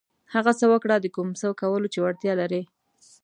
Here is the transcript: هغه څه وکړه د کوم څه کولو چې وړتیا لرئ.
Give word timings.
هغه 0.33 0.51
څه 0.59 0.65
وکړه 0.73 0.95
د 0.99 1.05
کوم 1.15 1.29
څه 1.39 1.47
کولو 1.61 1.87
چې 1.93 1.99
وړتیا 2.01 2.33
لرئ. 2.41 2.63